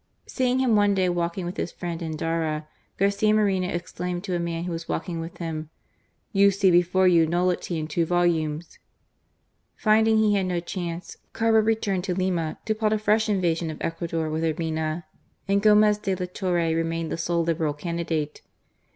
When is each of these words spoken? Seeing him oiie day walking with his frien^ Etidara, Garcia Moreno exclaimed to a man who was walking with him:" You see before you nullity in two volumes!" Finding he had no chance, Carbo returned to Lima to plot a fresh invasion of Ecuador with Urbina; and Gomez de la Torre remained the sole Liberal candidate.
Seeing 0.25 0.57
him 0.57 0.73
oiie 0.73 0.95
day 0.95 1.09
walking 1.09 1.45
with 1.45 1.57
his 1.57 1.71
frien^ 1.71 1.99
Etidara, 2.01 2.65
Garcia 2.97 3.35
Moreno 3.35 3.67
exclaimed 3.69 4.23
to 4.23 4.35
a 4.35 4.39
man 4.39 4.63
who 4.63 4.71
was 4.71 4.89
walking 4.89 5.19
with 5.19 5.37
him:" 5.37 5.69
You 6.41 6.49
see 6.49 6.71
before 6.71 7.07
you 7.07 7.27
nullity 7.27 7.77
in 7.77 7.85
two 7.87 8.03
volumes!" 8.07 8.79
Finding 9.85 10.17
he 10.17 10.33
had 10.33 10.47
no 10.47 10.59
chance, 10.59 11.17
Carbo 11.33 11.59
returned 11.59 12.03
to 12.05 12.15
Lima 12.15 12.57
to 12.65 12.73
plot 12.73 12.93
a 12.93 12.97
fresh 12.97 13.29
invasion 13.29 13.69
of 13.69 13.77
Ecuador 13.81 14.27
with 14.31 14.41
Urbina; 14.43 15.03
and 15.47 15.61
Gomez 15.61 15.99
de 15.99 16.15
la 16.15 16.25
Torre 16.25 16.73
remained 16.73 17.11
the 17.11 17.15
sole 17.17 17.43
Liberal 17.43 17.73
candidate. 17.75 18.41